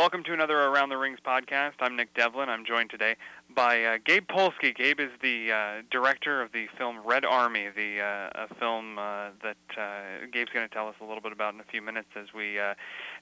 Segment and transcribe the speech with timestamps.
[0.00, 1.74] Welcome to another Around the Rings podcast.
[1.80, 2.48] I'm Nick Devlin.
[2.48, 3.16] I'm joined today
[3.54, 4.74] by uh, Gabe Polsky.
[4.74, 9.28] Gabe is the uh, director of the film Red Army, the uh, a film uh,
[9.42, 12.08] that uh, Gabe's going to tell us a little bit about in a few minutes
[12.16, 12.72] as we uh,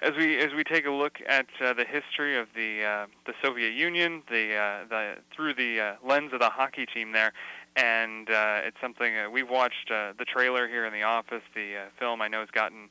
[0.03, 4.23] as we as we take a look at the history of the the Soviet Union,
[4.31, 7.33] the the through the lens of the hockey team there.
[7.75, 11.43] And it's something we've watched the trailer here in the office.
[11.57, 12.89] The film I know has gotten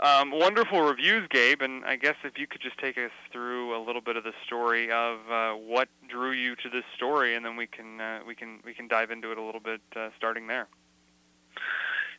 [0.00, 3.80] um, wonderful reviews, Gabe, and I guess if you could just take us through a
[3.82, 7.56] little bit of the story of uh, what drew you to this story, and then
[7.56, 10.46] we can uh, we can we can dive into it a little bit uh, starting
[10.46, 10.68] there.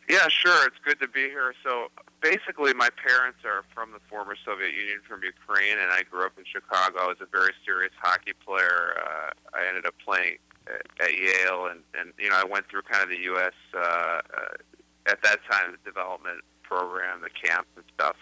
[0.10, 0.66] Yeah, sure.
[0.66, 1.54] It's good to be here.
[1.64, 1.88] So
[2.22, 6.32] basically, my parents are from the former Soviet Union, from Ukraine, and I grew up
[6.38, 7.00] in Chicago.
[7.00, 8.98] I was a very serious hockey player.
[8.98, 12.84] Uh, I ended up playing at, at Yale, and and you know I went through
[12.84, 13.54] kind of the U.S.
[13.76, 18.16] Uh, uh, at that time the development program, the camps and stuff.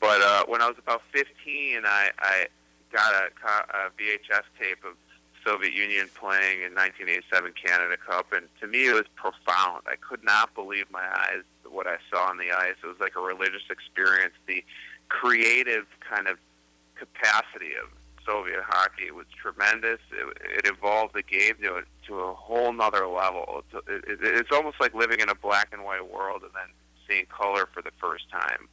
[0.00, 2.46] But uh, when I was about 15, I, I
[2.92, 4.94] got a, a VHS tape of
[5.44, 9.82] Soviet Union playing in 1987 Canada Cup, and to me it was profound.
[9.86, 12.74] I could not believe my eyes what I saw on the ice.
[12.82, 14.34] It was like a religious experience.
[14.46, 14.64] The
[15.08, 16.38] creative kind of
[16.96, 17.88] capacity of
[18.24, 20.00] Soviet hockey was tremendous.
[20.10, 23.62] It, it evolved the game to a, to a whole nother level.
[23.72, 26.74] It's, it, it's almost like living in a black and white world, and then
[27.08, 28.68] seeing color for the first time.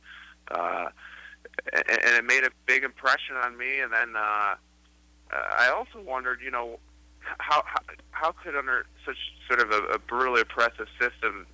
[0.52, 0.90] Uh,
[1.74, 3.80] and, it made a big impression on me.
[3.80, 4.56] And then uh,
[5.32, 6.80] I also wondered, you know,
[7.20, 7.80] how how,
[8.12, 9.18] how could under such
[9.48, 11.46] sort of a, a brutally oppressive system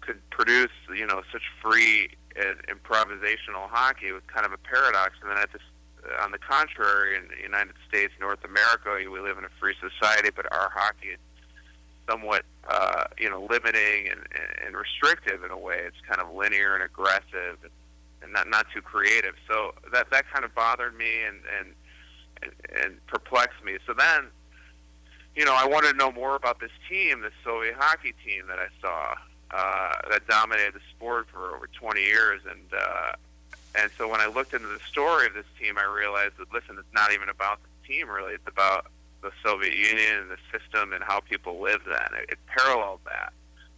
[0.00, 4.08] could produce, you know, such free and improvisational hockey?
[4.08, 5.14] It was kind of a paradox.
[5.22, 5.62] And then at this,
[6.22, 10.30] on the contrary, in the United States, North America, we live in a free society,
[10.34, 11.16] but our hockey
[12.08, 14.20] somewhat uh, you know limiting and,
[14.64, 15.80] and restrictive in a way.
[15.86, 17.72] It's kind of linear and aggressive and,
[18.22, 19.34] and not not too creative.
[19.48, 21.74] So that that kind of bothered me and and
[22.82, 23.78] and, perplexed me.
[23.86, 24.26] So then,
[25.34, 28.58] you know, I wanted to know more about this team, this Soviet hockey team that
[28.58, 29.14] I saw
[29.50, 33.12] uh, that dominated the sport for over 20 years, and uh,
[33.74, 36.76] and so when I looked into the story of this team, I realized that listen,
[36.78, 38.34] it's not even about the team really.
[38.34, 38.86] It's about
[39.26, 42.08] the Soviet Union and the system and how people lived then.
[42.22, 43.32] It, it paralleled that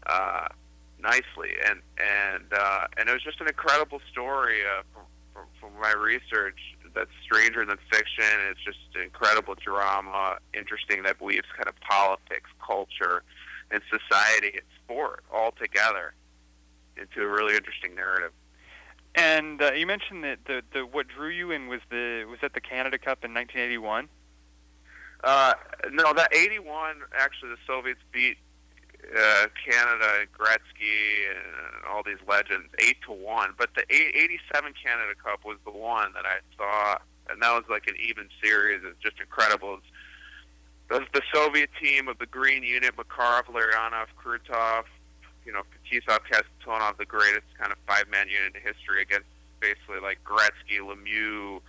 [0.07, 0.49] uh,
[1.01, 5.81] nicely, and and uh, and it was just an incredible story uh, from, from, from
[5.81, 6.59] my research.
[6.95, 8.25] That's stranger than fiction.
[8.51, 13.23] It's just incredible drama, interesting that weaves kind of politics, culture,
[13.71, 16.15] and society and sport all together
[16.97, 18.33] into a really interesting narrative.
[19.15, 22.55] And uh, you mentioned that the, the what drew you in was the was that
[22.55, 24.09] the Canada Cup in 1981.
[25.25, 25.55] Uh,
[25.91, 28.37] no, that 81, actually, the Soviets beat
[29.17, 33.55] uh, Canada, Gretzky, and all these legends, 8 to 1.
[33.59, 36.99] But the 87 Canada Cup was the one that I saw,
[37.31, 38.83] and that was like an even series.
[38.85, 39.81] It's just incredible.
[40.91, 44.85] It's the Soviet team of the Green Unit, Makarov, Larionov, Krutov,
[45.45, 49.27] you know, Fetisov, Kasatonov, the greatest kind of five-man unit in history against
[49.61, 51.61] basically like Gretzky, Lemieux,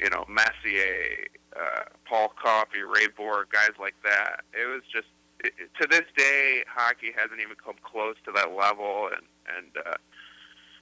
[0.00, 4.40] you know, Messier, uh, Paul Coffey, Ray Bourque, guys like that.
[4.52, 5.08] It was just
[5.42, 9.08] it, to this day, hockey hasn't even come close to that level.
[9.14, 9.96] And and uh,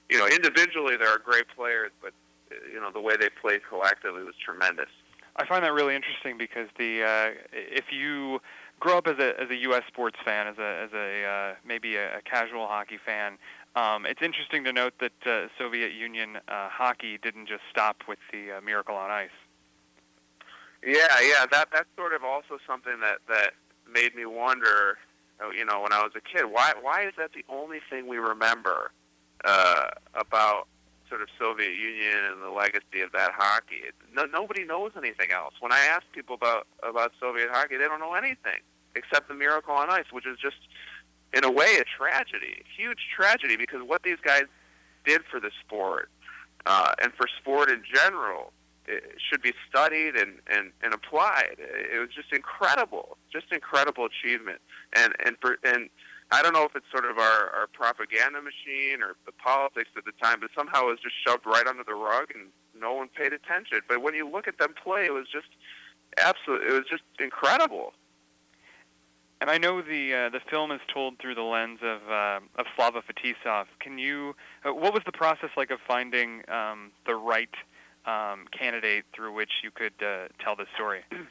[0.09, 2.13] you know, individually there are great players, but
[2.51, 4.89] uh, you know the way they played collectively was tremendous.
[5.35, 8.41] I find that really interesting because the uh, if you
[8.79, 9.83] grow up as a as a U.S.
[9.87, 13.37] sports fan, as a as a uh, maybe a, a casual hockey fan,
[13.75, 18.19] um, it's interesting to note that uh, Soviet Union uh, hockey didn't just stop with
[18.31, 19.29] the uh, Miracle on Ice.
[20.85, 23.53] Yeah, yeah, that that's sort of also something that that
[23.91, 24.97] made me wonder.
[25.41, 28.07] Uh, you know, when I was a kid, why why is that the only thing
[28.07, 28.91] we remember
[29.45, 30.67] uh, about
[31.09, 33.81] sort of Soviet Union and the legacy of that hockey?
[34.13, 35.53] No, nobody knows anything else.
[35.59, 38.61] When I ask people about about Soviet hockey, they don't know anything
[38.95, 40.57] except the Miracle on Ice, which is just
[41.33, 44.43] in a way a tragedy, a huge tragedy, because what these guys
[45.05, 46.09] did for the sport
[46.65, 48.51] uh, and for sport in general
[49.29, 51.55] should be studied and, and, and applied.
[51.59, 54.59] It was just incredible, just incredible achievement.
[54.93, 55.89] And and and
[56.31, 60.05] I don't know if it's sort of our, our propaganda machine or the politics at
[60.05, 62.49] the time, but somehow it was just shoved right under the rug and
[62.79, 63.81] no one paid attention.
[63.87, 65.47] But when you look at them play, it was just
[66.17, 66.63] absolute.
[66.63, 67.93] It was just incredible.
[69.41, 72.65] And I know the uh, the film is told through the lens of uh, of
[72.75, 73.65] Slava Fetisov.
[73.79, 74.35] Can you?
[74.65, 77.49] Uh, what was the process like of finding um, the right
[78.05, 81.01] um, candidate through which you could uh, tell the story?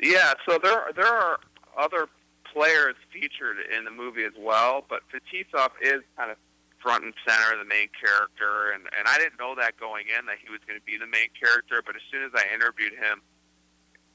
[0.00, 1.40] Yeah, so there there are
[1.76, 2.06] other
[2.52, 6.36] players featured in the movie as well, but Fetisov is kind of
[6.80, 10.38] front and center, the main character, and and I didn't know that going in that
[10.42, 11.82] he was going to be the main character.
[11.84, 13.22] But as soon as I interviewed him,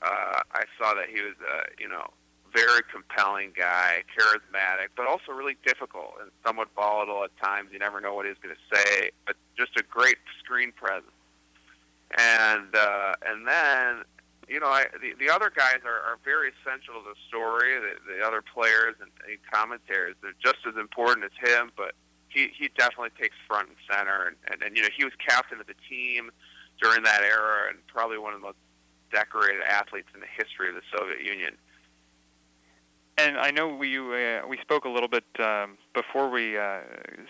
[0.01, 2.07] uh, I saw that he was, uh, you know,
[2.56, 7.69] very compelling guy, charismatic, but also really difficult and somewhat volatile at times.
[7.74, 11.12] You never know what he's going to say, but just a great screen presence.
[12.18, 14.04] And uh, and then
[14.48, 17.74] you know, I, the the other guys are, are very essential to the story.
[17.80, 21.95] The, the other players and, and commentators they're just as important as him, but
[22.30, 24.27] he he definitely takes front and center.
[24.27, 26.30] And, and and you know, he was captain of the team
[26.81, 28.62] during that era, and probably one of the most
[29.12, 31.56] decorated athletes in the history of the Soviet Union.
[33.15, 36.80] And I know we uh, we spoke a little bit um, before we uh,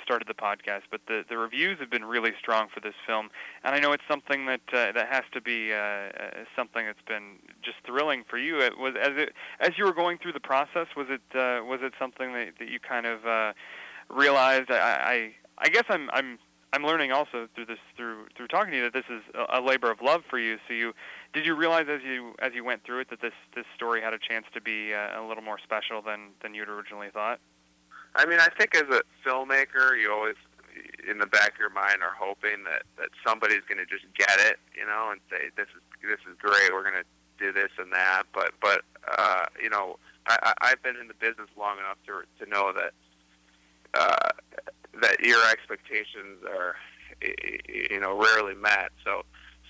[0.01, 3.29] started the podcast, but the, the reviews have been really strong for this film,
[3.65, 6.09] and I know it's something that uh, that has to be uh, uh
[6.55, 8.61] something that's been just thrilling for you.
[8.61, 10.87] It was as it as you were going through the process.
[10.95, 13.51] Was it uh, was it something that, that you kind of uh,
[14.09, 14.71] realized?
[14.71, 16.39] I, I I guess I'm I'm
[16.73, 19.61] I'm learning also through this through through talking to you that this is a, a
[19.61, 20.57] labor of love for you.
[20.67, 20.93] So you
[21.31, 24.13] did you realize as you as you went through it that this this story had
[24.13, 27.39] a chance to be uh, a little more special than than you'd originally thought?
[28.15, 30.35] I mean, I think as a filmmaker, you always
[31.07, 34.39] in the back of your mind are hoping that that somebody's going to just get
[34.39, 36.73] it, you know, and say this is this is great.
[36.73, 38.23] We're going to do this and that.
[38.33, 38.81] But but
[39.15, 42.93] uh, you know, I, I've been in the business long enough to to know that
[43.93, 44.29] uh,
[45.01, 46.75] that your expectations are
[47.67, 48.91] you know rarely met.
[49.03, 49.23] So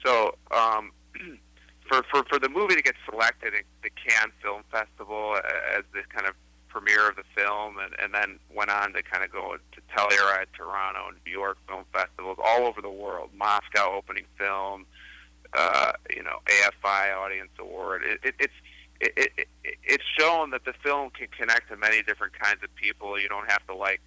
[0.06, 0.92] so um,
[1.88, 5.38] for, for for the movie to get selected at the Cannes Film Festival
[5.76, 6.36] as the kind of
[6.74, 10.48] premiere of the film, and, and then went on to kind of go to Telluride,
[10.58, 13.30] Toronto, and New York film festivals all over the world.
[13.38, 14.88] Moscow opening film,
[15.54, 18.02] uh, you know, AFI Audience Award.
[18.04, 18.54] It, it, it's
[19.00, 19.48] it, it,
[19.84, 23.20] it's shown that the film can connect to many different kinds of people.
[23.20, 24.02] You don't have to like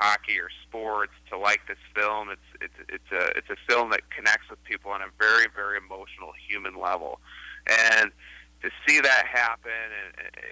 [0.00, 2.30] hockey or sports to like this film.
[2.30, 5.76] It's it's it's a it's a film that connects with people on a very very
[5.76, 7.20] emotional human level,
[7.66, 8.10] and
[8.62, 9.70] to see that happen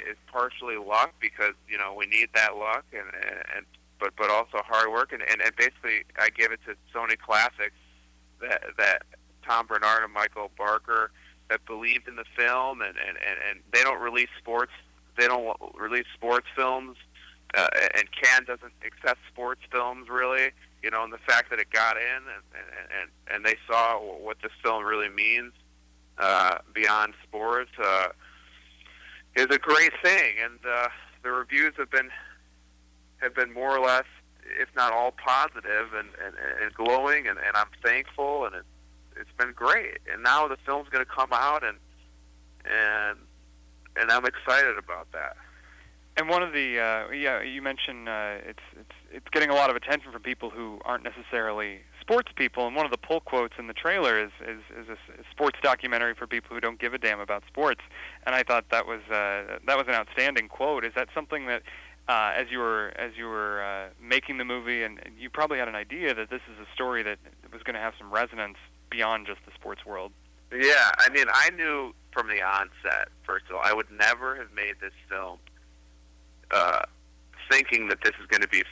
[0.09, 3.09] is partially luck because you know we need that luck and
[3.57, 3.67] and
[3.99, 7.77] but but also hard work and and, and basically I give it to Sony Classics
[8.41, 9.03] that that
[9.47, 11.11] Tom Bernard and Michael Barker
[11.49, 14.73] that believed in the film and and and, and they don't release sports
[15.17, 16.97] they don't release sports films
[17.57, 20.51] uh, and Cannes doesn't accept sports films really.
[20.83, 22.65] You know, and the fact that it got in and
[23.01, 25.53] and and they saw what this film really means
[26.19, 28.09] uh, beyond sports uh,
[29.35, 30.35] is a great thing.
[30.43, 30.89] And uh,
[31.23, 32.11] the reviews have been
[33.19, 34.05] have been more or less,
[34.61, 37.27] if not all, positive and and, and glowing.
[37.27, 38.65] And, and I'm thankful, and it,
[39.17, 39.99] it's been great.
[40.13, 41.79] And now the film's going to come out, and
[42.65, 43.19] and
[43.97, 45.37] and I'm excited about that.
[46.19, 49.71] And one of the uh, yeah, you mentioned uh, it's it's it's getting a lot
[49.71, 52.67] of attention from people who aren't necessarily sports people.
[52.67, 54.97] And one of the pull quotes in the trailer is is, is a,
[55.31, 57.83] sports documentary for people who don't give a damn about sports.
[58.27, 60.85] And I thought that was uh, that was an outstanding quote.
[60.85, 61.63] Is that something that
[62.09, 65.59] uh, as you were as you were uh, making the movie, and, and you probably
[65.59, 67.19] had an idea that this is a story that
[67.53, 68.57] was going to have some resonance
[68.91, 70.11] beyond just the sports world.
[70.51, 73.09] Yeah, I mean, I knew from the onset.
[73.23, 75.39] First of all, I would never have made this film
[76.51, 76.83] uh,
[77.51, 78.63] thinking that this is going to be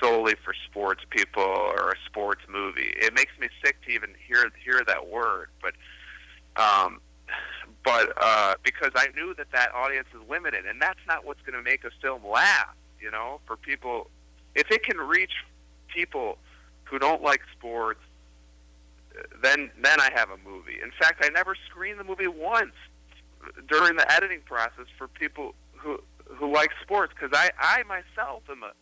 [0.00, 2.92] solely for sports people or a sports movie.
[2.96, 5.74] It makes me sick to even hear hear that word, but
[6.56, 7.00] um,
[7.84, 11.56] but uh, because I knew that that audience is limited, and that's not what's going
[11.56, 12.74] to make a film laugh.
[13.00, 14.08] You know, for people,
[14.54, 15.32] if it can reach
[15.94, 16.38] people
[16.84, 18.00] who don't like sports,
[19.42, 20.78] then then I have a movie.
[20.82, 22.74] In fact, I never screened the movie once
[23.68, 26.00] during the editing process for people who
[26.34, 28.72] who like sports because I I myself am a,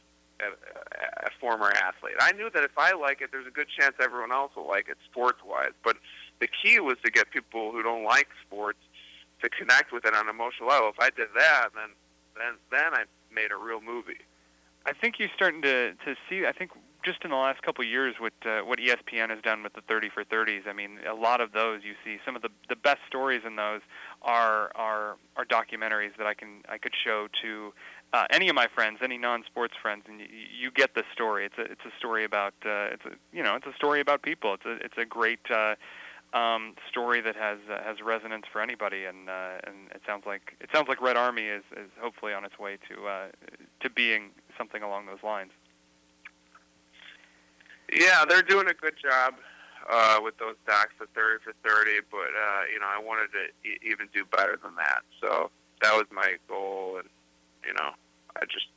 [0.44, 2.14] a, a former athlete.
[2.20, 4.88] I knew that if I like it, there's a good chance everyone else will like
[4.88, 5.72] it sports wise.
[5.82, 5.96] But
[6.40, 8.78] the key was to get people who don't like sports
[9.42, 10.88] to connect with it on an emotional level.
[10.88, 11.90] If I did that, then
[12.36, 14.22] then then I made a real movie.
[14.86, 16.46] I think you're starting to to see.
[16.46, 16.72] I think
[17.04, 19.82] just in the last couple of years, what uh, what ESPN has done with the
[19.82, 20.66] 30 for 30s.
[20.66, 23.56] I mean, a lot of those you see some of the the best stories in
[23.56, 23.80] those
[24.24, 27.72] are are are documentaries that I can I could show to
[28.12, 30.26] uh, any of my friends, any non-sports friends, and you,
[30.60, 31.46] you get the story.
[31.46, 34.22] It's a it's a story about uh, it's a you know it's a story about
[34.22, 34.54] people.
[34.54, 35.74] It's a it's a great uh,
[36.32, 40.56] um, story that has uh, has resonance for anybody, and uh, and it sounds like
[40.60, 43.26] it sounds like Red Army is, is hopefully on its way to uh,
[43.80, 45.50] to being something along those lines.
[47.92, 49.34] Yeah, they're doing a good job
[49.90, 53.68] uh, with those docs for 30 for 30, but uh, you know I wanted to
[53.68, 55.02] e- even do better than that.
[55.20, 55.50] So
[55.82, 57.08] that was my goal, and
[57.66, 57.90] you know
[58.36, 58.68] I just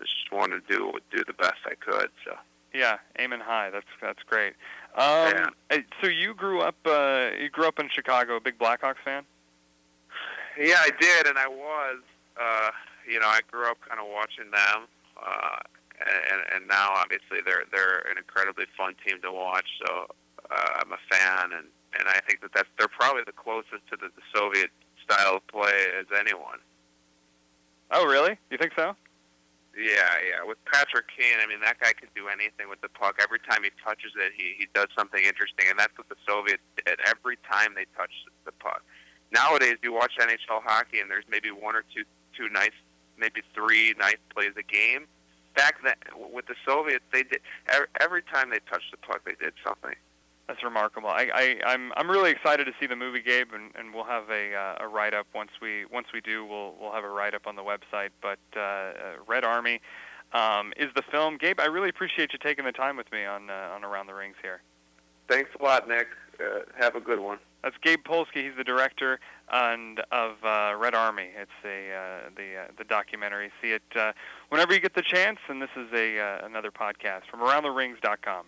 [0.00, 2.10] just wanted to do do the best I could.
[2.24, 2.36] So
[2.74, 3.70] Yeah, aiming high.
[3.70, 4.54] That's that's great.
[4.96, 5.46] Um, Yeah.
[5.70, 9.24] uh, So you grew up uh, you grew up in Chicago, a big Blackhawks fan.
[10.58, 12.00] Yeah, I did, and I was.
[12.40, 12.70] Uh,
[13.08, 15.58] you know, I grew up kind of watching them, uh,
[16.00, 19.66] and and now obviously they're they're an incredibly fun team to watch.
[19.86, 20.06] So
[20.50, 21.66] uh, I'm a fan, and
[21.98, 24.70] and I think that that's they're probably the closest to the, the Soviet
[25.02, 26.58] style of play as anyone.
[27.90, 28.36] Oh, really?
[28.50, 28.96] You think so?
[29.76, 30.40] Yeah, yeah.
[30.44, 33.20] With Patrick Kane, I mean, that guy can do anything with the puck.
[33.20, 36.64] Every time he touches it, he he does something interesting, and that's what the Soviets
[36.80, 36.98] did.
[37.04, 38.82] Every time they touched the puck.
[39.32, 42.04] Nowadays, you watch NHL hockey, and there's maybe one or two
[42.36, 42.76] two nice,
[43.18, 45.06] maybe three nice plays a game.
[45.54, 45.96] Back then,
[46.32, 49.94] with the Soviets, they did every, every time they touched the puck, they did something.
[50.48, 51.08] That's remarkable.
[51.08, 54.30] I, I I'm I'm really excited to see the movie, Gabe, and, and we'll have
[54.30, 56.44] a uh, a write up once we once we do.
[56.44, 58.10] We'll we'll have a write up on the website.
[58.22, 58.92] But uh, uh,
[59.26, 59.80] Red Army
[60.32, 61.36] um, is the film.
[61.36, 64.14] Gabe, I really appreciate you taking the time with me on uh, on Around the
[64.14, 64.62] Rings here.
[65.28, 66.08] Thanks a lot, Nick.
[66.38, 67.38] Uh, have a good one.
[67.62, 68.44] That's Gabe Polsky.
[68.44, 69.18] He's the director
[69.50, 71.30] and of uh, Red Army.
[71.36, 73.50] It's a uh, the uh, the documentary.
[73.60, 74.12] See it uh,
[74.50, 75.38] whenever you get the chance.
[75.48, 78.44] And this is a uh, another podcast from AroundTheRings.com.